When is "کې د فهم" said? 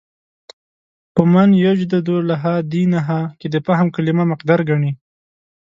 3.39-3.87